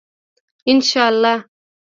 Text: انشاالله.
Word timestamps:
انشاالله. 0.71 1.33